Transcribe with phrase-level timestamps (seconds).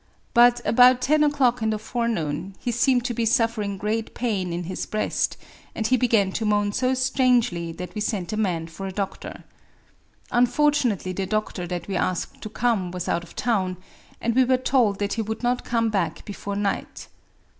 [0.33, 4.63] But, about ten o'clock in the forenoon, he seemed to be suffering great pain in
[4.63, 5.37] his breast;
[5.75, 9.43] and he began to moan so strangely that we sent a man for a doctor.
[10.31, 14.33] Un fortunately the doctor that we asked to come was out of town i and
[14.35, 17.07] we were told that he would not come back be fore night.